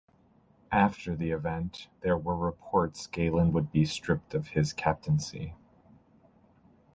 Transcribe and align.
After 0.71 1.15
the 1.15 1.29
event, 1.29 1.87
there 1.99 2.17
were 2.17 2.35
reports 2.35 3.05
Gallen 3.05 3.53
would 3.53 3.71
be 3.71 3.85
stripped 3.85 4.33
of 4.33 4.47
his 4.47 4.73
captaincy. 4.73 5.53